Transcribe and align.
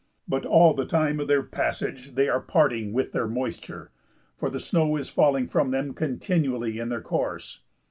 But 0.27 0.47
all 0.47 0.73
the 0.73 0.83
time 0.87 1.19
of 1.19 1.27
their 1.27 1.43
passage 1.43 2.15
they 2.15 2.27
are 2.27 2.39
parting 2.39 2.91
with 2.91 3.11
their 3.11 3.27
moisture, 3.27 3.91
for 4.35 4.49
the 4.49 4.59
snow 4.59 4.95
is 4.97 5.09
falling 5.09 5.47
from 5.47 5.69
them 5.69 5.93
continually 5.93 6.79
in 6.79 6.89
their 6.89 7.01
course. 7.01 7.59